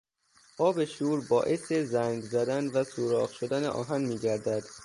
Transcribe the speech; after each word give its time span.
آب 0.57 0.85
شور 0.85 1.19
باعث 1.29 1.71
زنگ 1.73 2.21
زدن 2.23 2.67
و 2.67 2.83
سوراخ 2.83 3.33
شدن 3.33 3.65
آهن 3.65 4.05
میگردد. 4.05 4.63